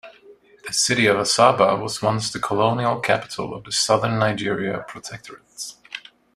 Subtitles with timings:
[0.65, 5.75] The city of Asaba was once the colonial capital of the Southern Nigeria Protectorate.